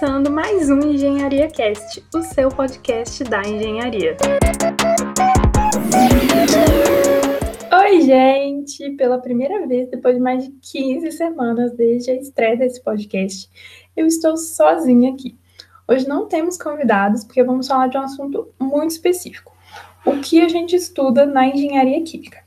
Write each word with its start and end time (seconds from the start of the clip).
começando 0.00 0.30
mais 0.30 0.70
um 0.70 0.78
Engenharia 0.78 1.46
Cast, 1.48 2.02
o 2.14 2.22
seu 2.22 2.48
podcast 2.48 3.22
da 3.22 3.42
engenharia. 3.42 4.16
Oi, 7.70 8.00
gente! 8.00 8.92
Pela 8.92 9.18
primeira 9.18 9.66
vez, 9.66 9.90
depois 9.90 10.14
de 10.14 10.22
mais 10.22 10.44
de 10.44 10.52
15 10.52 11.12
semanas 11.12 11.74
desde 11.74 12.12
a 12.12 12.14
estreia 12.14 12.56
desse 12.56 12.82
podcast, 12.82 13.46
eu 13.94 14.06
estou 14.06 14.38
sozinha 14.38 15.12
aqui. 15.12 15.38
Hoje 15.86 16.08
não 16.08 16.26
temos 16.26 16.56
convidados, 16.56 17.22
porque 17.22 17.44
vamos 17.44 17.68
falar 17.68 17.88
de 17.88 17.98
um 17.98 18.02
assunto 18.02 18.48
muito 18.58 18.92
específico: 18.92 19.54
o 20.06 20.18
que 20.18 20.40
a 20.40 20.48
gente 20.48 20.74
estuda 20.74 21.26
na 21.26 21.46
engenharia 21.46 22.02
química. 22.02 22.42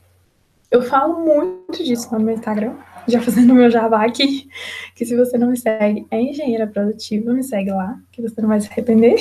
Eu 0.72 0.82
falo 0.82 1.24
muito 1.24 1.84
disso 1.84 2.12
no 2.12 2.20
meu 2.20 2.34
Instagram, 2.34 2.76
já 3.08 3.22
fazendo 3.22 3.54
meu 3.54 3.70
jabá 3.70 4.06
aqui, 4.06 4.50
que 4.96 5.06
se 5.06 5.16
você 5.16 5.38
não 5.38 5.50
me 5.50 5.58
segue, 5.58 6.06
é 6.10 6.22
engenheira 6.22 6.68
produtiva, 6.68 7.34
me 7.34 7.44
segue 7.44 7.72
lá, 7.72 8.00
que 8.12 8.22
você 8.22 8.42
não 8.42 8.50
vai 8.50 8.62
se 8.62 8.70
arrepender. 8.70 9.16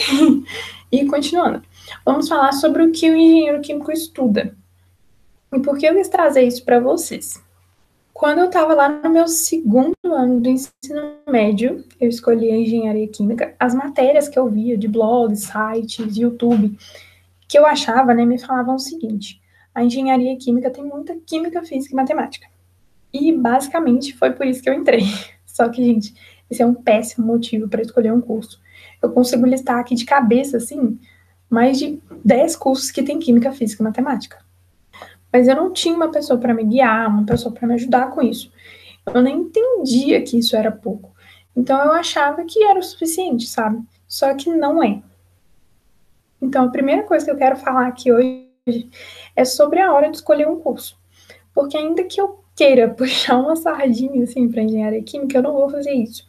e 0.90 1.04
continuando, 1.06 1.62
vamos 2.04 2.28
falar 2.28 2.52
sobre 2.52 2.82
o 2.82 2.92
que 2.92 3.10
o 3.10 3.16
engenheiro 3.16 3.60
químico 3.60 3.92
estuda. 3.92 4.56
E 5.52 5.60
por 5.60 5.76
que 5.76 5.86
eu 5.86 5.94
quis 5.94 6.08
trazer 6.08 6.42
isso 6.42 6.64
para 6.64 6.80
vocês? 6.80 7.42
Quando 8.12 8.38
eu 8.38 8.46
estava 8.46 8.74
lá 8.74 8.88
no 8.88 9.10
meu 9.10 9.26
segundo 9.26 9.94
ano 10.04 10.40
do 10.40 10.48
ensino 10.48 11.14
médio, 11.28 11.84
eu 12.00 12.08
escolhi 12.08 12.50
a 12.50 12.56
engenharia 12.56 13.08
química. 13.08 13.54
As 13.58 13.74
matérias 13.74 14.28
que 14.28 14.38
eu 14.38 14.48
via 14.48 14.76
de 14.76 14.86
blogs, 14.86 15.50
sites, 15.50 16.16
YouTube, 16.16 16.76
que 17.48 17.58
eu 17.58 17.66
achava, 17.66 18.14
né, 18.14 18.24
me 18.24 18.38
falavam 18.38 18.76
o 18.76 18.78
seguinte: 18.78 19.40
a 19.74 19.82
engenharia 19.82 20.36
química 20.36 20.70
tem 20.70 20.84
muita 20.84 21.16
química, 21.26 21.62
física 21.62 21.94
e 21.94 21.96
matemática. 21.96 22.51
E 23.12 23.32
basicamente 23.32 24.16
foi 24.16 24.32
por 24.32 24.46
isso 24.46 24.62
que 24.62 24.70
eu 24.70 24.74
entrei. 24.74 25.02
Só 25.44 25.68
que, 25.68 25.84
gente, 25.84 26.14
esse 26.50 26.62
é 26.62 26.66
um 26.66 26.74
péssimo 26.74 27.26
motivo 27.26 27.68
para 27.68 27.82
escolher 27.82 28.12
um 28.12 28.20
curso. 28.20 28.60
Eu 29.02 29.10
consigo 29.10 29.46
listar 29.46 29.78
aqui 29.78 29.94
de 29.94 30.04
cabeça, 30.04 30.56
assim, 30.56 30.98
mais 31.48 31.78
de 31.78 32.00
10 32.24 32.56
cursos 32.56 32.90
que 32.90 33.02
tem 33.02 33.18
química, 33.18 33.52
física 33.52 33.82
e 33.82 33.84
matemática. 33.84 34.38
Mas 35.32 35.48
eu 35.48 35.56
não 35.56 35.72
tinha 35.72 35.94
uma 35.94 36.10
pessoa 36.10 36.38
para 36.38 36.54
me 36.54 36.64
guiar, 36.64 37.08
uma 37.08 37.24
pessoa 37.24 37.54
para 37.54 37.66
me 37.66 37.74
ajudar 37.74 38.10
com 38.10 38.22
isso. 38.22 38.52
Eu 39.06 39.22
nem 39.22 39.40
entendia 39.40 40.22
que 40.22 40.38
isso 40.38 40.54
era 40.56 40.70
pouco. 40.70 41.12
Então 41.56 41.82
eu 41.82 41.92
achava 41.92 42.44
que 42.44 42.62
era 42.62 42.78
o 42.78 42.82
suficiente, 42.82 43.46
sabe? 43.46 43.82
Só 44.06 44.34
que 44.34 44.50
não 44.50 44.82
é. 44.82 45.02
Então 46.40 46.64
a 46.66 46.70
primeira 46.70 47.02
coisa 47.04 47.24
que 47.24 47.30
eu 47.30 47.36
quero 47.36 47.56
falar 47.56 47.86
aqui 47.86 48.12
hoje 48.12 48.90
é 49.34 49.44
sobre 49.44 49.80
a 49.80 49.92
hora 49.92 50.10
de 50.10 50.16
escolher 50.16 50.48
um 50.48 50.60
curso. 50.60 50.98
Porque 51.54 51.76
ainda 51.76 52.04
que 52.04 52.20
eu 52.20 52.41
queira 52.56 52.88
puxar 52.94 53.38
uma 53.38 53.56
sardinha 53.56 54.24
assim 54.24 54.48
para 54.48 54.62
engenharia 54.62 55.02
química, 55.02 55.38
eu 55.38 55.42
não 55.42 55.52
vou 55.52 55.68
fazer 55.70 55.92
isso. 55.92 56.26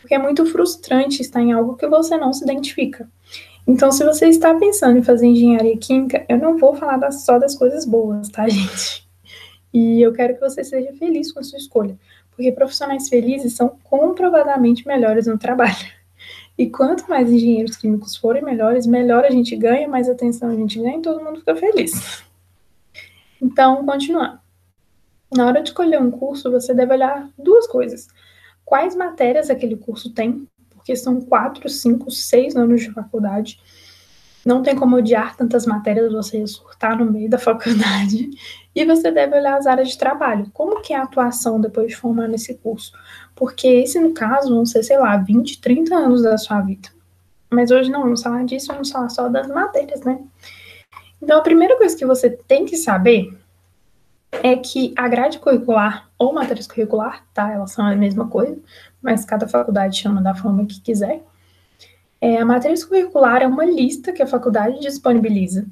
Porque 0.00 0.14
é 0.14 0.18
muito 0.18 0.46
frustrante 0.46 1.20
estar 1.20 1.40
em 1.40 1.52
algo 1.52 1.76
que 1.76 1.86
você 1.86 2.16
não 2.16 2.32
se 2.32 2.44
identifica. 2.44 3.08
Então, 3.66 3.92
se 3.92 4.04
você 4.04 4.26
está 4.26 4.54
pensando 4.54 4.98
em 4.98 5.02
fazer 5.02 5.26
engenharia 5.26 5.76
química, 5.76 6.24
eu 6.28 6.38
não 6.38 6.58
vou 6.58 6.74
falar 6.74 7.10
só 7.12 7.38
das 7.38 7.54
coisas 7.54 7.84
boas, 7.84 8.28
tá, 8.28 8.48
gente? 8.50 9.08
E 9.72 10.02
eu 10.02 10.12
quero 10.12 10.34
que 10.34 10.40
você 10.40 10.64
seja 10.64 10.92
feliz 10.94 11.30
com 11.30 11.38
a 11.38 11.44
sua 11.44 11.58
escolha, 11.58 11.96
porque 12.34 12.50
profissionais 12.50 13.08
felizes 13.08 13.54
são 13.54 13.76
comprovadamente 13.84 14.86
melhores 14.86 15.26
no 15.26 15.38
trabalho. 15.38 16.00
E 16.58 16.68
quanto 16.68 17.08
mais 17.08 17.30
engenheiros 17.30 17.76
químicos 17.76 18.16
forem 18.16 18.42
melhores, 18.42 18.86
melhor 18.86 19.24
a 19.24 19.30
gente 19.30 19.54
ganha, 19.56 19.88
mais 19.88 20.08
atenção 20.08 20.50
a 20.50 20.54
gente 20.54 20.78
ganha 20.78 20.98
e 20.98 21.02
todo 21.02 21.24
mundo 21.24 21.38
fica 21.38 21.54
feliz. 21.54 22.24
Então, 23.40 23.86
continuando. 23.86 24.39
Na 25.32 25.46
hora 25.46 25.62
de 25.62 25.68
escolher 25.68 26.00
um 26.00 26.10
curso, 26.10 26.50
você 26.50 26.74
deve 26.74 26.92
olhar 26.92 27.28
duas 27.38 27.66
coisas. 27.66 28.08
Quais 28.64 28.96
matérias 28.96 29.48
aquele 29.48 29.76
curso 29.76 30.12
tem, 30.12 30.46
porque 30.70 30.96
são 30.96 31.20
quatro, 31.20 31.68
cinco, 31.68 32.10
seis 32.10 32.56
anos 32.56 32.80
de 32.80 32.90
faculdade. 32.90 33.60
Não 34.44 34.62
tem 34.62 34.74
como 34.74 34.96
odiar 34.96 35.36
tantas 35.36 35.66
matérias, 35.66 36.12
você 36.12 36.44
surtar 36.46 36.98
no 36.98 37.10
meio 37.10 37.28
da 37.28 37.38
faculdade. 37.38 38.30
E 38.74 38.84
você 38.84 39.10
deve 39.10 39.36
olhar 39.36 39.56
as 39.56 39.66
áreas 39.66 39.90
de 39.90 39.98
trabalho. 39.98 40.50
Como 40.52 40.80
que 40.80 40.92
é 40.92 40.96
a 40.96 41.02
atuação 41.02 41.60
depois 41.60 41.88
de 41.88 41.96
formar 41.96 42.26
nesse 42.26 42.54
curso? 42.54 42.92
Porque 43.36 43.68
esse, 43.68 44.00
no 44.00 44.12
caso, 44.12 44.54
vão 44.54 44.66
ser, 44.66 44.82
sei 44.82 44.98
lá, 44.98 45.16
20, 45.16 45.60
30 45.60 45.94
anos 45.94 46.22
da 46.22 46.36
sua 46.38 46.60
vida. 46.60 46.88
Mas 47.50 47.70
hoje 47.70 47.90
não 47.90 48.02
vamos 48.02 48.22
falar 48.22 48.44
disso, 48.44 48.68
vamos 48.68 48.90
falar 48.90 49.08
só 49.08 49.28
das 49.28 49.48
matérias, 49.48 50.00
né? 50.02 50.20
Então, 51.20 51.38
a 51.38 51.42
primeira 51.42 51.76
coisa 51.76 51.96
que 51.96 52.06
você 52.06 52.30
tem 52.30 52.64
que 52.64 52.76
saber 52.76 53.39
é 54.42 54.56
que 54.56 54.92
a 54.96 55.08
grade 55.08 55.38
curricular 55.38 56.08
ou 56.18 56.32
matriz 56.32 56.66
curricular, 56.66 57.24
tá? 57.32 57.52
Elas 57.52 57.72
são 57.72 57.86
a 57.86 57.94
mesma 57.94 58.28
coisa, 58.28 58.58
mas 59.00 59.24
cada 59.24 59.48
faculdade 59.48 59.98
chama 59.98 60.20
da 60.20 60.34
forma 60.34 60.66
que 60.66 60.80
quiser. 60.80 61.22
É, 62.20 62.36
a 62.38 62.44
matriz 62.44 62.84
curricular 62.84 63.42
é 63.42 63.46
uma 63.46 63.64
lista 63.64 64.12
que 64.12 64.22
a 64.22 64.26
faculdade 64.26 64.80
disponibiliza, 64.80 65.66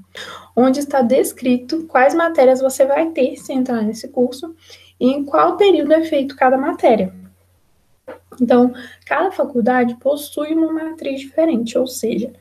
onde 0.57 0.79
está 0.79 1.03
descrito 1.03 1.85
quais 1.87 2.15
matérias 2.15 2.61
você 2.61 2.87
vai 2.87 3.11
ter 3.11 3.37
se 3.37 3.53
entrar 3.53 3.83
nesse 3.83 4.09
curso 4.09 4.55
e 4.99 5.09
em 5.09 5.25
qual 5.25 5.57
período 5.57 5.93
é 5.93 6.05
feito 6.05 6.37
cada 6.37 6.57
matéria. 6.57 7.13
Então, 8.41 8.73
cada 9.05 9.31
faculdade 9.31 9.95
possui 9.97 10.55
uma 10.55 10.73
matriz 10.73 11.21
diferente, 11.21 11.77
ou 11.77 11.87
seja, 11.87 12.33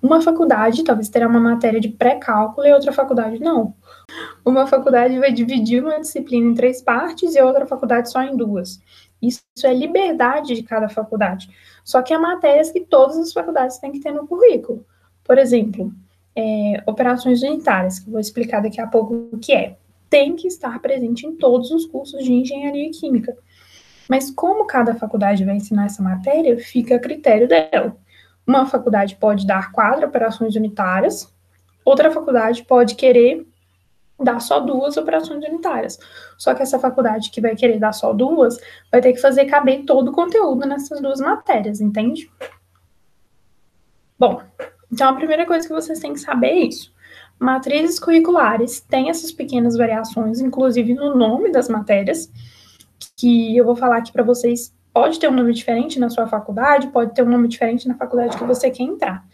uma 0.00 0.20
faculdade 0.20 0.84
talvez 0.84 1.08
terá 1.08 1.26
uma 1.26 1.40
matéria 1.40 1.80
de 1.80 1.88
pré-cálculo 1.88 2.66
e 2.66 2.72
outra 2.72 2.92
faculdade 2.92 3.38
não. 3.40 3.74
Uma 4.44 4.66
faculdade 4.66 5.18
vai 5.18 5.32
dividir 5.32 5.82
uma 5.82 5.98
disciplina 5.98 6.50
em 6.50 6.54
três 6.54 6.82
partes 6.82 7.34
e 7.34 7.40
outra 7.40 7.66
faculdade 7.66 8.10
só 8.10 8.22
em 8.22 8.36
duas. 8.36 8.78
Isso 9.22 9.42
é 9.64 9.72
liberdade 9.72 10.54
de 10.54 10.62
cada 10.62 10.88
faculdade. 10.88 11.48
Só 11.82 12.02
que 12.02 12.12
há 12.12 12.18
matérias 12.18 12.70
que 12.70 12.80
todas 12.80 13.16
as 13.16 13.32
faculdades 13.32 13.78
têm 13.78 13.92
que 13.92 14.00
ter 14.00 14.12
no 14.12 14.26
currículo. 14.26 14.84
Por 15.24 15.38
exemplo, 15.38 15.90
é, 16.36 16.82
operações 16.86 17.42
unitárias, 17.42 17.98
que 17.98 18.08
eu 18.08 18.12
vou 18.12 18.20
explicar 18.20 18.60
daqui 18.60 18.80
a 18.80 18.86
pouco 18.86 19.28
o 19.32 19.38
que 19.38 19.52
é. 19.52 19.78
Tem 20.10 20.36
que 20.36 20.46
estar 20.46 20.78
presente 20.80 21.26
em 21.26 21.34
todos 21.36 21.70
os 21.70 21.86
cursos 21.86 22.22
de 22.22 22.32
engenharia 22.32 22.90
química. 22.90 23.34
Mas 24.08 24.30
como 24.30 24.66
cada 24.66 24.94
faculdade 24.94 25.44
vai 25.44 25.56
ensinar 25.56 25.86
essa 25.86 26.02
matéria, 26.02 26.58
fica 26.58 26.96
a 26.96 27.00
critério 27.00 27.48
dela. 27.48 27.96
Uma 28.46 28.66
faculdade 28.66 29.16
pode 29.16 29.46
dar 29.46 29.72
quatro 29.72 30.06
operações 30.06 30.54
unitárias, 30.54 31.32
outra 31.82 32.10
faculdade 32.10 32.62
pode 32.64 32.94
querer 32.94 33.46
dar 34.18 34.40
só 34.40 34.60
duas 34.60 34.96
operações 34.96 35.44
unitárias. 35.44 35.98
Só 36.38 36.54
que 36.54 36.62
essa 36.62 36.78
faculdade 36.78 37.30
que 37.30 37.40
vai 37.40 37.54
querer 37.56 37.78
dar 37.78 37.92
só 37.92 38.12
duas, 38.12 38.58
vai 38.90 39.00
ter 39.00 39.12
que 39.12 39.20
fazer 39.20 39.46
caber 39.46 39.84
todo 39.84 40.08
o 40.08 40.12
conteúdo 40.12 40.66
nessas 40.66 41.00
duas 41.00 41.20
matérias, 41.20 41.80
entende? 41.80 42.30
Bom, 44.18 44.40
então 44.92 45.08
a 45.08 45.14
primeira 45.14 45.44
coisa 45.44 45.66
que 45.66 45.74
vocês 45.74 45.98
têm 45.98 46.12
que 46.12 46.20
saber 46.20 46.48
é 46.48 46.60
isso. 46.66 46.94
Matrizes 47.38 47.98
curriculares 47.98 48.80
têm 48.80 49.10
essas 49.10 49.32
pequenas 49.32 49.76
variações, 49.76 50.40
inclusive 50.40 50.94
no 50.94 51.16
nome 51.16 51.50
das 51.50 51.68
matérias, 51.68 52.30
que 53.16 53.56
eu 53.56 53.64
vou 53.64 53.74
falar 53.74 53.98
aqui 53.98 54.12
para 54.12 54.22
vocês. 54.22 54.72
Pode 54.92 55.18
ter 55.18 55.28
um 55.28 55.34
nome 55.34 55.52
diferente 55.52 55.98
na 55.98 56.08
sua 56.08 56.28
faculdade, 56.28 56.86
pode 56.88 57.12
ter 57.12 57.22
um 57.22 57.28
nome 57.28 57.48
diferente 57.48 57.88
na 57.88 57.96
faculdade 57.96 58.36
que 58.38 58.44
você 58.44 58.70
quer 58.70 58.84
entrar, 58.84 59.24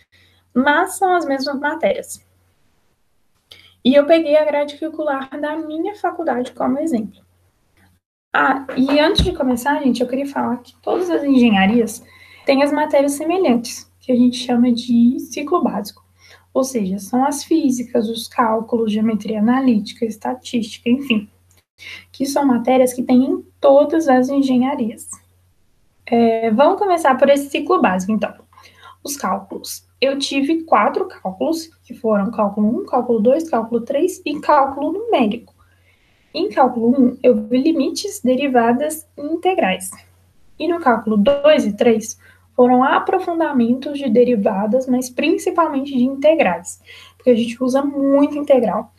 mas 0.55 0.97
são 0.97 1.15
as 1.15 1.27
mesmas 1.27 1.61
matérias. 1.61 2.30
E 3.85 3.95
eu 3.95 4.07
peguei 4.07 4.37
a 4.37 4.45
grade 4.45 4.79
curricular 4.79 5.29
da 5.41 5.57
minha 5.57 5.95
faculdade 5.95 6.53
como 6.53 6.79
exemplo. 6.79 7.21
Ah, 8.33 8.67
e 8.77 9.01
antes 9.01 9.25
de 9.25 9.33
começar, 9.33 9.83
gente, 9.83 10.01
eu 10.01 10.09
queria 10.09 10.27
falar 10.27 10.59
que 10.59 10.77
todas 10.83 11.11
as 11.11 11.25
engenharias 11.25 12.05
têm 12.45 12.63
as 12.63 12.71
matérias 12.71 13.13
semelhantes, 13.13 13.91
que 14.01 14.13
a 14.13 14.17
gente 14.17 14.37
chama 14.37 14.71
de 14.73 15.19
ciclo 15.19 15.63
básico. 15.63 16.05
Ou 16.53 16.63
seja, 16.63 16.99
são 16.99 17.25
as 17.25 17.43
físicas, 17.43 18.09
os 18.09 18.29
cálculos, 18.29 18.93
geometria 18.93 19.41
analítica, 19.41 20.05
estatística, 20.05 20.89
enfim. 20.89 21.29
Que 22.13 22.27
são 22.27 22.45
matérias 22.45 22.93
que 22.93 23.03
tem 23.03 23.25
em 23.25 23.45
todas 23.61 24.09
as 24.09 24.29
engenharias. 24.29 25.09
É, 26.07 26.51
vamos 26.51 26.78
começar 26.78 27.16
por 27.16 27.28
esse 27.28 27.49
ciclo 27.49 27.81
básico, 27.81 28.13
então. 28.13 28.34
Os 29.03 29.16
cálculos 29.16 29.90
eu 30.01 30.19
tive 30.19 30.63
quatro 30.65 31.07
cálculos, 31.07 31.71
que 31.85 31.95
foram 31.95 32.31
cálculo 32.31 32.83
1, 32.83 32.87
cálculo 32.87 33.21
2, 33.21 33.51
cálculo 33.51 33.83
3 33.83 34.23
e 34.25 34.41
cálculo 34.41 34.93
numérico. 34.93 35.55
Em 36.33 36.49
cálculo 36.49 36.89
1, 36.89 37.19
eu 37.23 37.35
vi 37.45 37.59
limites, 37.59 38.21
derivadas 38.23 39.07
e 39.19 39.21
integrais. 39.21 39.91
E 40.59 40.67
no 40.67 40.81
cálculo 40.81 41.17
2 41.17 41.67
e 41.67 41.73
3, 41.77 42.19
foram 42.57 42.83
aprofundamentos 42.83 43.99
de 43.99 44.09
derivadas, 44.09 44.87
mas 44.87 45.11
principalmente 45.11 45.97
de 45.97 46.05
integrais, 46.05 46.81
porque 47.17 47.31
a 47.31 47.35
gente 47.35 47.63
usa 47.63 47.83
muito 47.83 48.39
integral. 48.39 48.93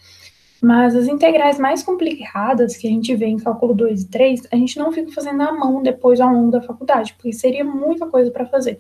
Mas 0.62 0.96
as 0.96 1.08
integrais 1.08 1.58
mais 1.58 1.82
complicadas 1.82 2.78
que 2.78 2.88
a 2.88 2.90
gente 2.92 3.16
vê 3.16 3.26
em 3.26 3.38
cálculo 3.38 3.74
2 3.74 4.04
e 4.04 4.08
3, 4.08 4.48
a 4.52 4.56
gente 4.56 4.78
não 4.78 4.92
fica 4.92 5.12
fazendo 5.12 5.42
à 5.42 5.52
mão 5.52 5.82
depois 5.82 6.22
ao 6.22 6.32
longo 6.32 6.52
da 6.52 6.62
faculdade, 6.62 7.14
porque 7.14 7.34
seria 7.34 7.64
muita 7.64 8.06
coisa 8.06 8.30
para 8.30 8.46
fazer. 8.46 8.78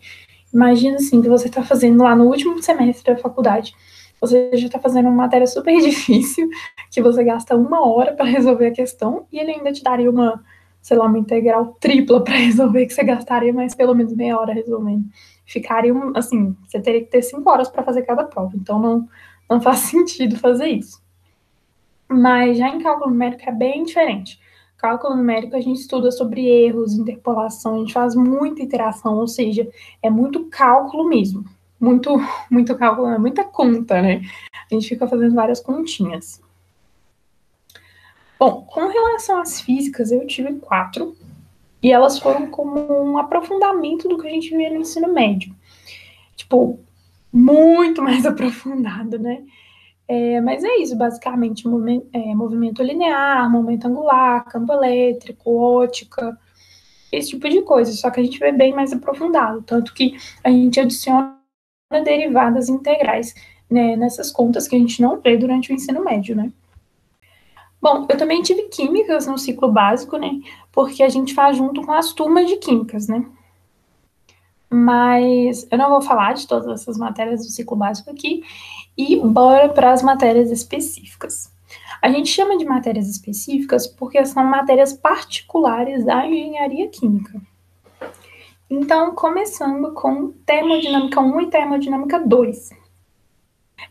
Imagina 0.53 0.97
assim 0.97 1.21
que 1.21 1.29
você 1.29 1.47
está 1.47 1.63
fazendo 1.63 2.03
lá 2.03 2.15
no 2.15 2.25
último 2.25 2.61
semestre 2.61 3.13
da 3.13 3.19
faculdade. 3.19 3.73
Você 4.19 4.51
já 4.53 4.67
está 4.67 4.79
fazendo 4.79 5.07
uma 5.07 5.15
matéria 5.15 5.47
super 5.47 5.77
difícil, 5.81 6.49
que 6.91 7.01
você 7.01 7.23
gasta 7.23 7.55
uma 7.55 7.87
hora 7.87 8.13
para 8.13 8.25
resolver 8.25 8.67
a 8.67 8.71
questão, 8.71 9.25
e 9.31 9.39
ele 9.39 9.51
ainda 9.51 9.71
te 9.71 9.83
daria 9.83 10.09
uma 10.09 10.43
sei 10.81 10.97
lá, 10.97 11.05
uma 11.05 11.19
integral 11.19 11.77
tripla 11.79 12.23
para 12.23 12.35
resolver, 12.37 12.85
que 12.85 12.93
você 12.93 13.03
gastaria 13.03 13.53
mais 13.53 13.75
pelo 13.75 13.93
menos 13.93 14.15
meia 14.15 14.37
hora 14.37 14.53
resolvendo. 14.53 15.05
Ficaria, 15.45 15.93
assim, 16.15 16.55
você 16.65 16.79
teria 16.79 17.01
que 17.01 17.11
ter 17.11 17.21
cinco 17.21 17.49
horas 17.49 17.69
para 17.69 17.83
fazer 17.83 18.01
cada 18.03 18.23
prova, 18.23 18.51
então 18.55 18.79
não, 18.79 19.07
não 19.49 19.61
faz 19.61 19.79
sentido 19.91 20.37
fazer 20.37 20.67
isso. 20.67 21.01
Mas 22.09 22.57
já 22.57 22.67
em 22.67 22.81
cálculo 22.81 23.11
numérico 23.11 23.43
é 23.47 23.51
bem 23.51 23.83
diferente. 23.83 24.39
Cálculo 24.81 25.15
numérico 25.15 25.55
a 25.55 25.61
gente 25.61 25.79
estuda 25.79 26.11
sobre 26.11 26.43
erros, 26.43 26.95
interpolação, 26.95 27.75
a 27.75 27.77
gente 27.77 27.93
faz 27.93 28.15
muita 28.15 28.63
interação, 28.63 29.13
ou 29.13 29.27
seja, 29.27 29.69
é 30.01 30.09
muito 30.09 30.45
cálculo 30.45 31.07
mesmo. 31.07 31.45
Muito, 31.79 32.09
muito 32.49 32.75
cálculo, 32.75 33.07
é 33.07 33.19
muita 33.19 33.43
conta, 33.43 34.01
né? 34.01 34.23
A 34.51 34.73
gente 34.73 34.89
fica 34.89 35.07
fazendo 35.07 35.35
várias 35.35 35.59
continhas. 35.59 36.41
Bom, 38.39 38.63
com 38.63 38.87
relação 38.87 39.39
às 39.39 39.61
físicas, 39.61 40.11
eu 40.11 40.25
tive 40.25 40.55
quatro, 40.55 41.15
e 41.83 41.91
elas 41.91 42.17
foram 42.17 42.47
como 42.47 42.79
um 43.03 43.19
aprofundamento 43.19 44.09
do 44.09 44.17
que 44.17 44.27
a 44.27 44.31
gente 44.31 44.57
via 44.57 44.71
no 44.71 44.77
ensino 44.77 45.13
médio. 45.13 45.55
Tipo, 46.35 46.79
muito 47.31 48.01
mais 48.03 48.25
aprofundado, 48.25 49.19
né? 49.19 49.43
É, 50.13 50.41
mas 50.41 50.61
é 50.61 50.75
isso, 50.79 50.93
basicamente, 50.97 51.65
movimento, 51.65 52.05
é, 52.11 52.35
movimento 52.35 52.83
linear, 52.83 53.49
momento 53.49 53.87
angular, 53.87 54.43
campo 54.43 54.73
elétrico, 54.73 55.57
ótica, 55.57 56.37
esse 57.09 57.29
tipo 57.29 57.47
de 57.47 57.61
coisa, 57.61 57.93
só 57.93 58.11
que 58.11 58.19
a 58.19 58.23
gente 58.23 58.37
vê 58.37 58.51
bem 58.51 58.73
mais 58.73 58.91
aprofundado, 58.91 59.61
tanto 59.61 59.93
que 59.93 60.17
a 60.43 60.49
gente 60.49 60.81
adiciona 60.81 61.39
derivadas 62.03 62.67
integrais 62.67 63.33
né, 63.69 63.95
nessas 63.95 64.29
contas 64.29 64.67
que 64.67 64.75
a 64.75 64.79
gente 64.79 65.01
não 65.01 65.17
vê 65.21 65.37
durante 65.37 65.71
o 65.71 65.75
ensino 65.75 66.03
médio, 66.03 66.35
né? 66.35 66.51
Bom, 67.81 68.05
eu 68.09 68.17
também 68.17 68.41
tive 68.41 68.63
químicas 68.63 69.27
no 69.27 69.37
ciclo 69.37 69.71
básico, 69.71 70.17
né? 70.17 70.41
Porque 70.73 71.03
a 71.03 71.09
gente 71.09 71.33
faz 71.33 71.55
junto 71.55 71.85
com 71.85 71.93
as 71.93 72.11
turmas 72.11 72.49
de 72.49 72.57
químicas, 72.57 73.07
né? 73.07 73.25
Mas 74.71 75.67
eu 75.69 75.77
não 75.77 75.89
vou 75.89 76.01
falar 76.01 76.33
de 76.33 76.47
todas 76.47 76.81
essas 76.81 76.97
matérias 76.97 77.45
do 77.45 77.51
ciclo 77.51 77.75
básico 77.75 78.09
aqui 78.09 78.41
e 78.97 79.19
bora 79.19 79.69
para 79.69 79.91
as 79.91 80.01
matérias 80.01 80.49
específicas. 80.49 81.51
A 82.01 82.09
gente 82.09 82.29
chama 82.29 82.57
de 82.57 82.65
matérias 82.65 83.07
específicas 83.09 83.85
porque 83.85 84.23
são 84.25 84.43
matérias 84.43 84.93
particulares 84.93 86.05
da 86.05 86.25
engenharia 86.25 86.87
química. 86.89 87.39
Então, 88.69 89.13
começando 89.13 89.93
com 89.93 90.31
termodinâmica 90.45 91.19
1 91.19 91.41
e 91.41 91.49
termodinâmica 91.49 92.19
2. 92.19 92.69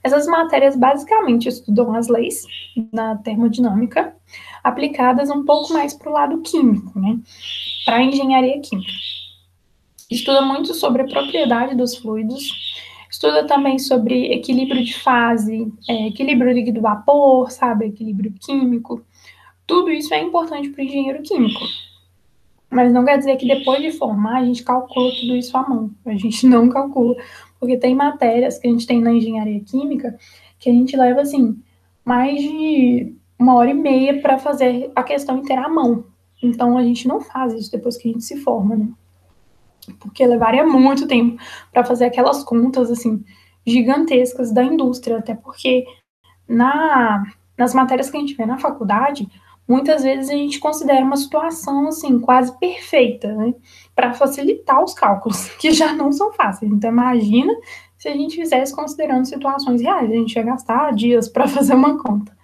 Essas 0.03 0.27
matérias 0.27 0.75
basicamente 0.75 1.49
estudam 1.49 1.95
as 1.95 2.09
leis 2.09 2.47
da 2.91 3.17
termodinâmica, 3.17 4.17
aplicadas 4.65 5.29
um 5.29 5.45
pouco 5.45 5.75
mais 5.75 5.93
para 5.93 6.09
o 6.09 6.13
lado 6.15 6.41
químico, 6.41 6.99
né? 6.99 7.19
Para 7.85 7.97
a 7.97 8.03
engenharia 8.03 8.59
química. 8.61 9.20
Estuda 10.11 10.43
muito 10.43 10.75
sobre 10.75 11.03
a 11.03 11.07
propriedade 11.07 11.77
dos 11.77 11.95
fluidos, 11.97 12.75
estuda 13.09 13.47
também 13.47 13.79
sobre 13.79 14.33
equilíbrio 14.33 14.85
de 14.85 14.99
fase, 14.99 15.73
é, 15.89 16.09
equilíbrio 16.09 16.53
líquido-vapor, 16.53 17.51
sabe? 17.51 17.87
Equilíbrio 17.87 18.35
químico. 18.41 19.05
Tudo 19.65 19.89
isso 19.91 20.13
é 20.13 20.21
importante 20.21 20.69
para 20.71 20.83
o 20.83 20.85
engenheiro 20.85 21.23
químico. 21.23 21.61
Mas 22.69 22.93
não 22.93 23.05
quer 23.05 23.19
dizer 23.19 23.37
que 23.37 23.47
depois 23.47 23.81
de 23.83 23.93
formar 23.93 24.39
a 24.39 24.45
gente 24.45 24.65
calcula 24.65 25.13
tudo 25.13 25.37
isso 25.37 25.57
à 25.57 25.69
mão. 25.69 25.91
A 26.05 26.15
gente 26.15 26.45
não 26.47 26.69
calcula. 26.69 27.15
Porque 27.61 27.77
tem 27.77 27.95
matérias 27.95 28.59
que 28.59 28.67
a 28.67 28.71
gente 28.71 28.87
tem 28.87 29.01
na 29.01 29.13
engenharia 29.13 29.61
química 29.61 30.19
que 30.59 30.69
a 30.69 30.73
gente 30.73 30.97
leva, 30.97 31.21
assim, 31.21 31.57
mais 32.05 32.41
de 32.41 33.15
uma 33.39 33.55
hora 33.55 33.71
e 33.71 33.75
meia 33.75 34.21
para 34.21 34.39
fazer 34.39 34.91
a 34.95 35.03
questão 35.03 35.39
inteira 35.39 35.67
à 35.67 35.69
mão. 35.69 36.05
Então 36.43 36.77
a 36.77 36.83
gente 36.83 37.07
não 37.07 37.21
faz 37.21 37.53
isso 37.55 37.71
depois 37.71 37.97
que 37.97 38.09
a 38.09 38.13
gente 38.13 38.25
se 38.25 38.37
forma, 38.39 38.77
né? 38.77 38.89
Porque 39.99 40.27
levaria 40.27 40.67
muito 40.67 41.07
tempo 41.07 41.41
para 41.73 41.85
fazer 41.85 42.07
aquelas 42.07 42.43
contas, 42.45 42.91
assim, 42.91 43.25
gigantescas 43.67 44.53
da 44.53 44.63
indústria, 44.63 45.19
até 45.19 45.35
porque 45.35 45.85
na, 46.49 47.25
nas 47.57 47.75
matérias 47.75 48.11
que 48.11 48.17
a 48.17 48.21
gente 48.21 48.35
vê 48.35 48.45
na 48.45 48.59
faculdade, 48.59 49.29
muitas 49.69 50.03
vezes 50.03 50.29
a 50.29 50.35
gente 50.35 50.59
considera 50.59 51.05
uma 51.05 51.17
situação 51.17 51.87
assim 51.87 52.19
quase 52.19 52.59
perfeita, 52.59 53.33
né, 53.33 53.55
para 53.95 54.13
facilitar 54.13 54.83
os 54.83 54.95
cálculos, 54.95 55.49
que 55.61 55.71
já 55.73 55.93
não 55.93 56.11
são 56.11 56.33
fáceis. 56.33 56.71
Então 56.71 56.91
imagina 56.91 57.53
se 57.97 58.09
a 58.09 58.13
gente 58.13 58.37
fizesse 58.37 58.75
considerando 58.75 59.27
situações 59.27 59.81
reais, 59.81 60.11
a 60.11 60.15
gente 60.15 60.35
ia 60.35 60.43
gastar 60.43 60.93
dias 60.93 61.29
para 61.29 61.47
fazer 61.49 61.75
uma 61.75 62.03
conta. 62.03 62.37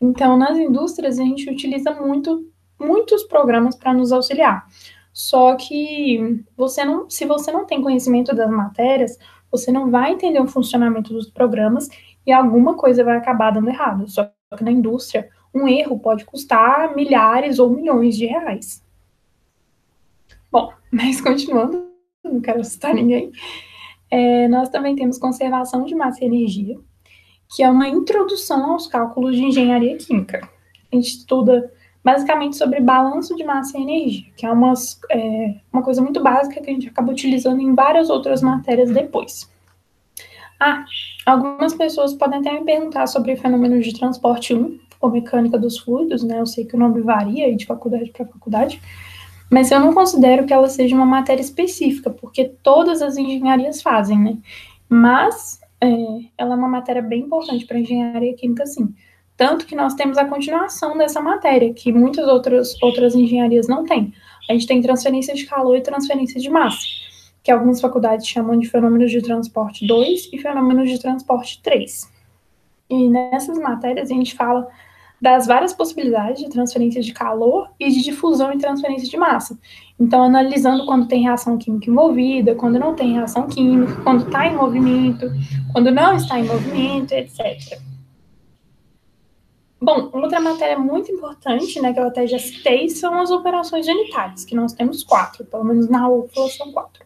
Então 0.00 0.36
nas 0.36 0.58
indústrias 0.58 1.18
a 1.18 1.22
gente 1.22 1.48
utiliza 1.48 1.92
muito 1.92 2.46
muitos 2.78 3.24
programas 3.24 3.76
para 3.76 3.92
nos 3.92 4.10
auxiliar. 4.10 4.66
Só 5.12 5.56
que 5.56 6.44
você 6.56 6.84
não, 6.84 7.08
se 7.10 7.24
você 7.24 7.50
não 7.50 7.66
tem 7.66 7.82
conhecimento 7.82 8.34
das 8.34 8.50
matérias, 8.50 9.18
você 9.50 9.72
não 9.72 9.90
vai 9.90 10.12
entender 10.12 10.40
o 10.40 10.46
funcionamento 10.46 11.12
dos 11.12 11.28
programas 11.28 11.88
e 12.26 12.32
alguma 12.32 12.76
coisa 12.76 13.04
vai 13.04 13.16
acabar 13.16 13.50
dando 13.50 13.68
errado. 13.68 14.08
Só 14.08 14.30
que 14.56 14.64
na 14.64 14.70
indústria 14.70 15.28
um 15.54 15.66
erro 15.66 15.98
pode 15.98 16.24
custar 16.24 16.94
milhares 16.94 17.58
ou 17.58 17.70
milhões 17.70 18.16
de 18.16 18.26
reais. 18.26 18.84
Bom, 20.50 20.72
mas 20.90 21.20
continuando, 21.20 21.88
não 22.24 22.40
quero 22.40 22.60
assustar 22.60 22.94
ninguém, 22.94 23.32
é, 24.10 24.48
nós 24.48 24.68
também 24.68 24.96
temos 24.96 25.18
conservação 25.18 25.84
de 25.84 25.94
massa 25.94 26.24
e 26.24 26.26
energia, 26.26 26.76
que 27.54 27.62
é 27.62 27.70
uma 27.70 27.88
introdução 27.88 28.72
aos 28.72 28.86
cálculos 28.86 29.36
de 29.36 29.42
engenharia 29.42 29.96
química. 29.96 30.48
A 30.92 30.96
gente 30.96 31.08
estuda 31.08 31.72
basicamente 32.02 32.56
sobre 32.56 32.80
balanço 32.80 33.36
de 33.36 33.44
massa 33.44 33.78
e 33.78 33.82
energia, 33.82 34.26
que 34.36 34.46
é, 34.46 34.50
umas, 34.50 34.98
é 35.10 35.54
uma 35.72 35.82
coisa 35.82 36.00
muito 36.00 36.22
básica 36.22 36.60
que 36.60 36.70
a 36.70 36.72
gente 36.72 36.88
acaba 36.88 37.12
utilizando 37.12 37.60
em 37.60 37.74
várias 37.74 38.08
outras 38.08 38.42
matérias 38.42 38.90
depois. 38.90 39.50
Ah, 40.58 40.84
algumas 41.24 41.74
pessoas 41.74 42.14
podem 42.14 42.40
até 42.40 42.52
me 42.52 42.64
perguntar 42.64 43.06
sobre 43.06 43.36
fenômenos 43.36 43.84
de 43.84 43.98
transporte 43.98 44.54
1, 44.54 44.78
ou 45.00 45.10
mecânica 45.10 45.58
dos 45.58 45.78
fluidos, 45.78 46.22
né? 46.22 46.38
Eu 46.38 46.46
sei 46.46 46.64
que 46.64 46.76
o 46.76 46.78
nome 46.78 47.00
varia 47.00 47.54
de 47.56 47.64
faculdade 47.64 48.10
para 48.10 48.26
faculdade, 48.26 48.80
mas 49.50 49.70
eu 49.70 49.80
não 49.80 49.94
considero 49.94 50.44
que 50.44 50.52
ela 50.52 50.68
seja 50.68 50.94
uma 50.94 51.06
matéria 51.06 51.40
específica, 51.40 52.10
porque 52.10 52.44
todas 52.62 53.00
as 53.00 53.16
engenharias 53.16 53.80
fazem, 53.80 54.18
né? 54.18 54.38
Mas 54.88 55.60
é, 55.80 55.88
ela 56.36 56.54
é 56.54 56.58
uma 56.58 56.68
matéria 56.68 57.02
bem 57.02 57.22
importante 57.22 57.64
para 57.64 57.80
engenharia 57.80 58.34
química, 58.34 58.66
sim. 58.66 58.94
Tanto 59.40 59.64
que 59.64 59.74
nós 59.74 59.94
temos 59.94 60.18
a 60.18 60.26
continuação 60.26 60.98
dessa 60.98 61.18
matéria, 61.18 61.72
que 61.72 61.90
muitas 61.90 62.28
outras, 62.28 62.74
outras 62.82 63.14
engenharias 63.14 63.66
não 63.66 63.86
têm. 63.86 64.12
A 64.46 64.52
gente 64.52 64.66
tem 64.66 64.82
transferência 64.82 65.34
de 65.34 65.46
calor 65.46 65.78
e 65.78 65.80
transferência 65.80 66.38
de 66.38 66.50
massa, 66.50 66.86
que 67.42 67.50
algumas 67.50 67.80
faculdades 67.80 68.28
chamam 68.28 68.58
de 68.58 68.68
fenômenos 68.68 69.10
de 69.10 69.22
transporte 69.22 69.86
2 69.86 70.28
e 70.30 70.36
fenômenos 70.36 70.90
de 70.90 71.00
transporte 71.00 71.58
3. 71.62 72.06
E 72.90 73.08
nessas 73.08 73.58
matérias 73.58 74.10
a 74.10 74.14
gente 74.14 74.34
fala 74.34 74.68
das 75.18 75.46
várias 75.46 75.72
possibilidades 75.72 76.42
de 76.42 76.50
transferência 76.50 77.00
de 77.00 77.14
calor 77.14 77.70
e 77.80 77.90
de 77.90 78.02
difusão 78.02 78.52
e 78.52 78.58
transferência 78.58 79.08
de 79.08 79.16
massa. 79.16 79.58
Então, 79.98 80.22
analisando 80.22 80.84
quando 80.84 81.08
tem 81.08 81.22
reação 81.22 81.56
química 81.56 81.90
envolvida, 81.90 82.54
quando 82.54 82.78
não 82.78 82.94
tem 82.94 83.14
reação 83.14 83.48
química, 83.48 84.02
quando 84.02 84.26
está 84.26 84.46
em 84.46 84.54
movimento, 84.54 85.32
quando 85.72 85.90
não 85.90 86.14
está 86.14 86.38
em 86.38 86.44
movimento, 86.44 87.12
etc. 87.12 87.80
Bom, 89.82 90.10
outra 90.12 90.40
matéria 90.40 90.78
muito 90.78 91.10
importante, 91.10 91.80
né, 91.80 91.92
que 91.94 91.98
eu 91.98 92.06
até 92.06 92.26
já 92.26 92.38
citei, 92.38 92.90
são 92.90 93.18
as 93.18 93.30
operações 93.30 93.88
unitárias, 93.88 94.44
que 94.44 94.54
nós 94.54 94.74
temos 94.74 95.02
quatro, 95.02 95.44
pelo 95.44 95.64
menos 95.64 95.88
na 95.88 96.06
UFLA 96.06 96.48
são 96.50 96.70
quatro. 96.70 97.02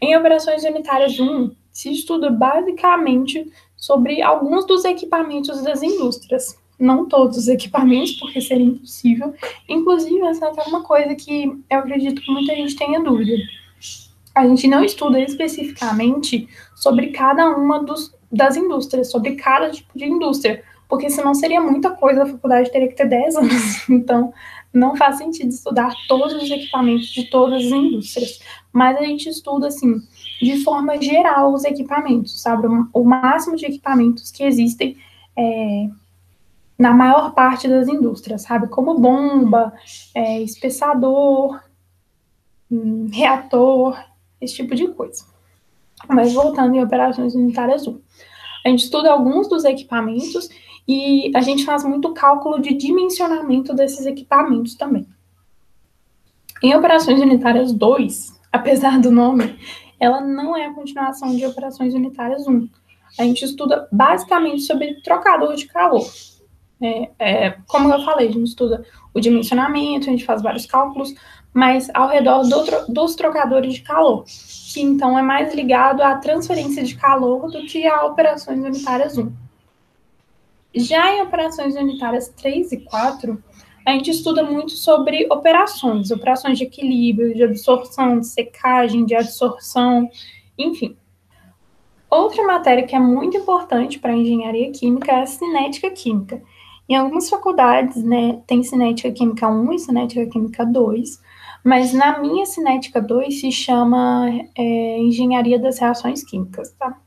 Em 0.00 0.16
operações 0.16 0.64
unitárias 0.64 1.20
1, 1.20 1.52
se 1.70 1.92
estuda 1.92 2.30
basicamente 2.30 3.48
sobre 3.76 4.20
alguns 4.20 4.66
dos 4.66 4.84
equipamentos 4.84 5.62
das 5.62 5.80
indústrias, 5.80 6.58
não 6.78 7.06
todos 7.06 7.36
os 7.38 7.48
equipamentos, 7.48 8.12
porque 8.12 8.40
seria 8.40 8.66
impossível. 8.66 9.34
Inclusive, 9.68 10.20
essa 10.22 10.46
é 10.46 10.62
uma 10.68 10.82
coisa 10.82 11.14
que 11.14 11.44
eu 11.70 11.78
acredito 11.78 12.20
que 12.20 12.30
muita 12.30 12.54
gente 12.54 12.76
tenha 12.76 13.00
dúvida. 13.00 13.36
A 14.34 14.46
gente 14.46 14.66
não 14.66 14.84
estuda 14.84 15.20
especificamente 15.20 16.48
sobre 16.74 17.08
cada 17.08 17.48
uma 17.56 17.82
dos, 17.82 18.14
das 18.30 18.56
indústrias, 18.56 19.10
sobre 19.10 19.36
cada 19.36 19.70
tipo 19.70 19.96
de 19.96 20.04
indústria, 20.04 20.62
porque 20.88 21.10
senão 21.10 21.34
seria 21.34 21.60
muita 21.60 21.90
coisa, 21.90 22.22
a 22.22 22.26
faculdade 22.26 22.72
teria 22.72 22.88
que 22.88 22.96
ter 22.96 23.08
10 23.08 23.36
anos. 23.36 23.88
Então, 23.90 24.32
não 24.72 24.96
faz 24.96 25.18
sentido 25.18 25.50
estudar 25.50 25.92
todos 26.08 26.34
os 26.34 26.50
equipamentos 26.50 27.08
de 27.08 27.24
todas 27.24 27.64
as 27.64 27.70
indústrias. 27.70 28.40
Mas 28.72 28.96
a 28.96 29.02
gente 29.02 29.28
estuda, 29.28 29.68
assim, 29.68 30.00
de 30.40 30.62
forma 30.62 31.00
geral, 31.00 31.52
os 31.52 31.64
equipamentos, 31.64 32.40
sabe? 32.40 32.66
O 32.92 33.04
máximo 33.04 33.56
de 33.56 33.66
equipamentos 33.66 34.30
que 34.30 34.44
existem 34.44 34.96
é, 35.36 35.88
na 36.78 36.92
maior 36.92 37.34
parte 37.34 37.66
das 37.66 37.88
indústrias, 37.88 38.42
sabe? 38.42 38.68
Como 38.68 38.98
bomba, 38.98 39.72
é, 40.14 40.40
espessador, 40.40 41.60
hum, 42.70 43.08
reator, 43.12 43.98
esse 44.40 44.54
tipo 44.54 44.74
de 44.74 44.88
coisa. 44.88 45.24
Mas 46.08 46.32
voltando 46.32 46.76
em 46.76 46.82
operações 46.82 47.34
unitárias 47.34 47.86
1. 47.86 48.00
A 48.64 48.68
gente 48.68 48.84
estuda 48.84 49.10
alguns 49.10 49.48
dos 49.48 49.64
equipamentos 49.64 50.48
e 50.88 51.30
a 51.36 51.42
gente 51.42 51.66
faz 51.66 51.84
muito 51.84 52.14
cálculo 52.14 52.62
de 52.62 52.72
dimensionamento 52.72 53.74
desses 53.74 54.06
equipamentos 54.06 54.74
também. 54.74 55.06
Em 56.62 56.74
Operações 56.74 57.20
Unitárias 57.20 57.72
2, 57.72 58.40
apesar 58.50 58.98
do 58.98 59.10
nome, 59.10 59.58
ela 60.00 60.22
não 60.22 60.56
é 60.56 60.64
a 60.64 60.72
continuação 60.72 61.36
de 61.36 61.44
Operações 61.44 61.92
Unitárias 61.92 62.46
1. 62.46 62.68
A 63.18 63.24
gente 63.24 63.44
estuda 63.44 63.86
basicamente 63.92 64.62
sobre 64.62 65.02
trocador 65.02 65.54
de 65.54 65.66
calor. 65.66 66.08
É, 66.80 67.10
é, 67.18 67.50
como 67.66 67.92
eu 67.92 68.02
falei, 68.04 68.28
a 68.28 68.32
gente 68.32 68.48
estuda 68.48 68.84
o 69.12 69.20
dimensionamento, 69.20 70.08
a 70.08 70.12
gente 70.12 70.24
faz 70.24 70.40
vários 70.40 70.64
cálculos, 70.64 71.12
mas 71.52 71.90
ao 71.92 72.08
redor 72.08 72.44
do, 72.44 72.92
dos 72.92 73.14
trocadores 73.16 73.74
de 73.74 73.82
calor, 73.82 74.24
que 74.72 74.80
então 74.80 75.18
é 75.18 75.22
mais 75.22 75.52
ligado 75.52 76.02
à 76.02 76.14
transferência 76.16 76.84
de 76.84 76.94
calor 76.94 77.50
do 77.50 77.66
que 77.66 77.86
a 77.86 78.06
operações 78.06 78.60
unitárias 78.60 79.18
1. 79.18 79.47
Já 80.74 81.14
em 81.14 81.22
operações 81.22 81.74
unitárias 81.76 82.28
3 82.28 82.72
e 82.72 82.80
4, 82.84 83.42
a 83.86 83.92
gente 83.92 84.10
estuda 84.10 84.42
muito 84.42 84.72
sobre 84.72 85.26
operações, 85.30 86.10
operações 86.10 86.58
de 86.58 86.64
equilíbrio, 86.64 87.34
de 87.34 87.42
absorção, 87.42 88.20
de 88.20 88.26
secagem, 88.26 89.06
de 89.06 89.14
adsorção, 89.14 90.08
enfim. 90.58 90.96
Outra 92.10 92.44
matéria 92.46 92.86
que 92.86 92.94
é 92.94 93.00
muito 93.00 93.36
importante 93.36 93.98
para 93.98 94.12
a 94.12 94.16
engenharia 94.16 94.70
química 94.72 95.12
é 95.12 95.22
a 95.22 95.26
cinética 95.26 95.90
química. 95.90 96.42
Em 96.88 96.96
algumas 96.96 97.28
faculdades, 97.28 98.02
né, 98.02 98.40
tem 98.46 98.62
cinética 98.62 99.10
química 99.10 99.48
1 99.48 99.72
e 99.72 99.78
cinética 99.78 100.26
química 100.26 100.64
2, 100.64 101.20
mas 101.64 101.92
na 101.92 102.18
minha 102.18 102.46
cinética 102.46 103.00
2 103.00 103.40
se 103.40 103.52
chama 103.52 104.26
é, 104.56 104.98
engenharia 104.98 105.58
das 105.58 105.78
reações 105.78 106.24
químicas, 106.24 106.72
tá? 106.78 106.98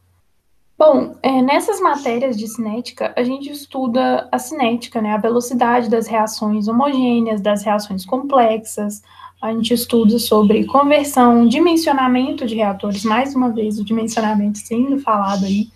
Bom, 0.83 1.15
é, 1.21 1.43
nessas 1.43 1.79
matérias 1.79 2.35
de 2.35 2.47
cinética, 2.47 3.13
a 3.15 3.21
gente 3.21 3.51
estuda 3.51 4.27
a 4.31 4.39
cinética, 4.39 4.99
né, 4.99 5.13
a 5.13 5.17
velocidade 5.17 5.87
das 5.87 6.07
reações 6.07 6.67
homogêneas, 6.67 7.39
das 7.39 7.63
reações 7.63 8.03
complexas, 8.03 9.03
a 9.39 9.53
gente 9.53 9.75
estuda 9.75 10.17
sobre 10.17 10.65
conversão, 10.65 11.47
dimensionamento 11.47 12.47
de 12.47 12.55
reatores, 12.55 13.05
mais 13.05 13.35
uma 13.35 13.51
vez 13.51 13.77
o 13.77 13.85
dimensionamento 13.85 14.57
sendo 14.57 14.97
falado 14.97 15.45
aí, 15.45 15.67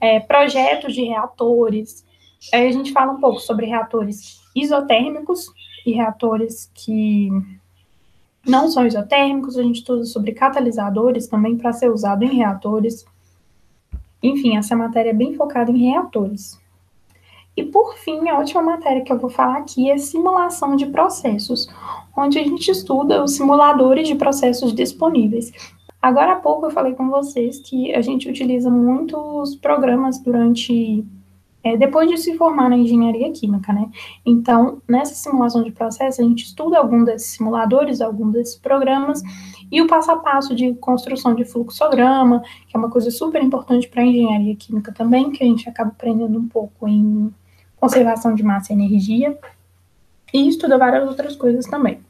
é, 0.00 0.18
projetos 0.18 0.92
de 0.92 1.04
reatores, 1.04 2.04
aí 2.52 2.66
a 2.66 2.72
gente 2.72 2.90
fala 2.90 3.12
um 3.12 3.20
pouco 3.20 3.38
sobre 3.38 3.64
reatores 3.64 4.40
isotérmicos 4.56 5.52
e 5.86 5.92
reatores 5.92 6.68
que 6.74 7.28
não 8.44 8.68
são 8.68 8.84
isotérmicos, 8.84 9.56
a 9.56 9.62
gente 9.62 9.76
estuda 9.76 10.04
sobre 10.04 10.32
catalisadores 10.32 11.28
também 11.28 11.56
para 11.56 11.72
ser 11.72 11.92
usado 11.92 12.24
em 12.24 12.34
reatores, 12.34 13.06
enfim, 14.22 14.56
essa 14.56 14.74
matéria 14.76 15.10
é 15.10 15.14
bem 15.14 15.34
focada 15.34 15.70
em 15.70 15.90
reatores. 15.90 16.58
E 17.56 17.64
por 17.64 17.96
fim, 17.96 18.28
a 18.28 18.38
última 18.38 18.62
matéria 18.62 19.02
que 19.02 19.12
eu 19.12 19.18
vou 19.18 19.28
falar 19.28 19.58
aqui 19.58 19.90
é 19.90 19.98
simulação 19.98 20.76
de 20.76 20.86
processos, 20.86 21.68
onde 22.16 22.38
a 22.38 22.42
gente 22.44 22.70
estuda 22.70 23.22
os 23.22 23.32
simuladores 23.34 24.06
de 24.06 24.14
processos 24.14 24.72
disponíveis. 24.72 25.52
Agora 26.00 26.34
há 26.34 26.36
pouco 26.36 26.66
eu 26.66 26.70
falei 26.70 26.94
com 26.94 27.08
vocês 27.08 27.58
que 27.58 27.92
a 27.92 28.00
gente 28.00 28.28
utiliza 28.28 28.70
muitos 28.70 29.56
programas 29.56 30.20
durante 30.20 31.04
é, 31.68 31.76
depois 31.76 32.08
de 32.08 32.16
se 32.16 32.36
formar 32.36 32.70
na 32.70 32.76
engenharia 32.76 33.30
química, 33.32 33.72
né? 33.72 33.90
Então, 34.24 34.80
nessa 34.88 35.14
simulação 35.14 35.62
de 35.62 35.70
processo, 35.70 36.22
a 36.22 36.24
gente 36.24 36.44
estuda 36.44 36.78
algum 36.78 37.04
desses 37.04 37.32
simuladores, 37.32 38.00
algum 38.00 38.30
desses 38.30 38.56
programas, 38.56 39.22
e 39.70 39.82
o 39.82 39.86
passo 39.86 40.10
a 40.10 40.16
passo 40.16 40.54
de 40.54 40.74
construção 40.74 41.34
de 41.34 41.44
fluxograma, 41.44 42.42
que 42.66 42.76
é 42.76 42.78
uma 42.78 42.90
coisa 42.90 43.10
super 43.10 43.42
importante 43.42 43.88
para 43.88 44.02
a 44.02 44.06
engenharia 44.06 44.56
química 44.56 44.92
também, 44.92 45.30
que 45.30 45.44
a 45.44 45.46
gente 45.46 45.68
acaba 45.68 45.90
aprendendo 45.90 46.38
um 46.38 46.48
pouco 46.48 46.88
em 46.88 47.32
conservação 47.76 48.34
de 48.34 48.42
massa 48.42 48.72
e 48.72 48.76
energia, 48.76 49.38
e 50.32 50.48
estuda 50.48 50.78
várias 50.78 51.06
outras 51.06 51.36
coisas 51.36 51.66
também. 51.66 52.00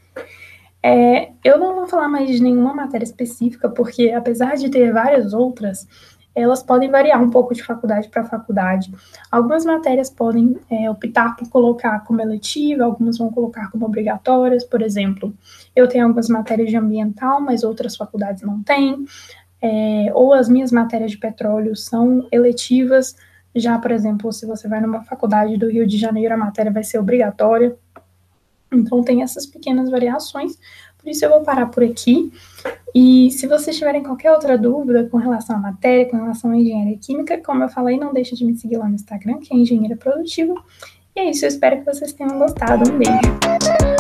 É, 0.80 1.30
eu 1.42 1.58
não 1.58 1.74
vou 1.74 1.86
falar 1.88 2.08
mais 2.08 2.30
de 2.30 2.40
nenhuma 2.40 2.72
matéria 2.72 3.04
específica, 3.04 3.68
porque 3.68 4.10
apesar 4.10 4.56
de 4.56 4.68
ter 4.68 4.92
várias 4.92 5.32
outras, 5.34 5.88
elas 6.40 6.62
podem 6.62 6.90
variar 6.90 7.22
um 7.22 7.30
pouco 7.30 7.54
de 7.54 7.62
faculdade 7.62 8.08
para 8.08 8.24
faculdade. 8.24 8.92
Algumas 9.30 9.64
matérias 9.64 10.10
podem 10.10 10.56
é, 10.70 10.90
optar 10.90 11.36
por 11.36 11.48
colocar 11.48 12.04
como 12.04 12.20
eletiva, 12.20 12.84
algumas 12.84 13.18
vão 13.18 13.30
colocar 13.30 13.70
como 13.70 13.86
obrigatórias, 13.86 14.64
por 14.64 14.82
exemplo. 14.82 15.34
Eu 15.74 15.88
tenho 15.88 16.04
algumas 16.04 16.28
matérias 16.28 16.70
de 16.70 16.76
ambiental, 16.76 17.40
mas 17.40 17.64
outras 17.64 17.96
faculdades 17.96 18.42
não 18.42 18.62
têm. 18.62 19.04
É, 19.60 20.10
ou 20.14 20.32
as 20.32 20.48
minhas 20.48 20.70
matérias 20.70 21.10
de 21.10 21.18
petróleo 21.18 21.74
são 21.74 22.26
eletivas. 22.30 23.16
Já, 23.54 23.78
por 23.78 23.90
exemplo, 23.90 24.32
se 24.32 24.46
você 24.46 24.68
vai 24.68 24.80
numa 24.80 25.02
faculdade 25.02 25.56
do 25.56 25.68
Rio 25.68 25.86
de 25.86 25.98
Janeiro, 25.98 26.34
a 26.34 26.36
matéria 26.36 26.70
vai 26.70 26.84
ser 26.84 26.98
obrigatória. 26.98 27.76
Então, 28.72 29.02
tem 29.02 29.22
essas 29.22 29.46
pequenas 29.46 29.90
variações. 29.90 30.58
Por 30.98 31.08
isso, 31.08 31.24
eu 31.24 31.30
vou 31.30 31.40
parar 31.42 31.66
por 31.66 31.82
aqui. 31.82 32.32
E 32.94 33.30
se 33.30 33.46
vocês 33.46 33.76
tiverem 33.76 34.02
qualquer 34.02 34.32
outra 34.32 34.58
dúvida 34.58 35.08
com 35.10 35.18
relação 35.18 35.56
à 35.56 35.58
matéria, 35.58 36.06
com 36.06 36.16
relação 36.16 36.50
à 36.50 36.56
engenharia 36.56 36.98
química, 36.98 37.38
como 37.38 37.62
eu 37.62 37.68
falei, 37.68 37.98
não 37.98 38.12
deixe 38.12 38.34
de 38.34 38.44
me 38.44 38.56
seguir 38.56 38.76
lá 38.76 38.88
no 38.88 38.94
Instagram, 38.94 39.38
que 39.38 39.54
é 39.54 39.56
Engenheira 39.56 39.96
Produtiva. 39.96 40.54
E 41.14 41.20
é 41.20 41.30
isso, 41.30 41.44
eu 41.44 41.48
espero 41.48 41.78
que 41.78 41.84
vocês 41.84 42.12
tenham 42.12 42.38
gostado. 42.38 42.90
Um 42.90 42.98
beijo. 42.98 43.97